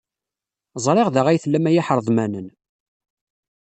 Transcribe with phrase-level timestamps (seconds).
[0.85, 2.47] Ẓriɣ da i tellam ay iḥreḍmanen!